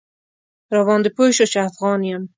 راباندې 0.75 1.09
پوی 1.15 1.29
شو 1.37 1.45
چې 1.51 1.57
افغان 1.69 1.99
یم. 2.09 2.23